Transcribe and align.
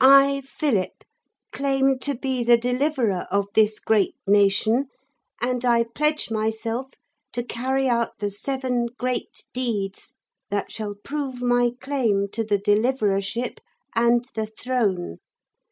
'I, 0.00 0.42
Philip, 0.46 1.02
claim 1.50 1.98
to 1.98 2.14
be 2.14 2.44
the 2.44 2.56
Deliverer 2.56 3.26
of 3.28 3.48
this 3.56 3.80
great 3.80 4.14
nation, 4.24 4.86
and 5.40 5.64
I 5.64 5.82
pledge 5.82 6.30
myself 6.30 6.92
to 7.32 7.42
carry 7.42 7.88
out 7.88 8.20
the 8.20 8.30
seven 8.30 8.86
great 8.96 9.46
deeds 9.52 10.14
that 10.48 10.70
shall 10.70 10.94
prove 10.94 11.42
my 11.42 11.72
claim 11.80 12.28
to 12.34 12.44
the 12.44 12.56
Deliverership 12.60 13.58
and 13.96 14.24
the 14.36 14.46
throne. 14.46 15.18